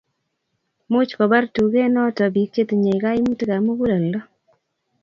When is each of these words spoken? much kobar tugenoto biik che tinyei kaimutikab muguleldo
much 0.91 1.11
kobar 1.17 1.43
tugenoto 1.55 2.23
biik 2.33 2.49
che 2.55 2.61
tinyei 2.69 3.01
kaimutikab 3.03 3.61
muguleldo 3.65 4.19